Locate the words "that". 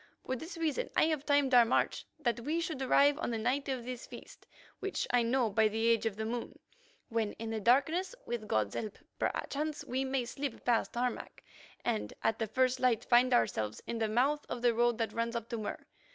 2.17-2.39, 14.97-15.13